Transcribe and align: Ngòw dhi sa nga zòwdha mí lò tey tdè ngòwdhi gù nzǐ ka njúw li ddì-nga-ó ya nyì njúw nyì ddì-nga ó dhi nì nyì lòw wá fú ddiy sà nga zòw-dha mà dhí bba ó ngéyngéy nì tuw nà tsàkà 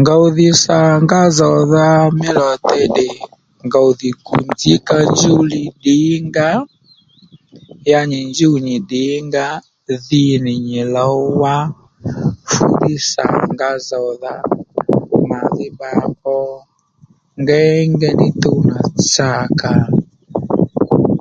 Ngòw 0.00 0.24
dhi 0.36 0.48
sa 0.62 0.78
nga 1.04 1.20
zòwdha 1.38 1.88
mí 2.18 2.26
lò 2.38 2.48
tey 2.66 2.84
tdè 2.96 3.08
ngòwdhi 3.66 4.08
gù 4.24 4.36
nzǐ 4.50 4.72
ka 4.88 4.98
njúw 5.10 5.40
li 5.50 5.62
ddì-nga-ó 5.74 6.62
ya 7.90 8.00
nyì 8.10 8.20
njúw 8.30 8.54
nyì 8.66 8.76
ddì-nga 8.82 9.46
ó 9.92 9.94
dhi 10.06 10.24
nì 10.44 10.52
nyì 10.66 10.80
lòw 10.94 11.14
wá 11.40 11.56
fú 12.50 12.64
ddiy 12.74 12.98
sà 13.12 13.24
nga 13.52 13.70
zòw-dha 13.88 14.34
mà 15.28 15.38
dhí 15.54 15.66
bba 15.72 15.90
ó 16.36 16.38
ngéyngéy 17.42 18.14
nì 18.20 18.28
tuw 18.42 18.58
nà 18.68 18.78
tsàkà 19.10 19.72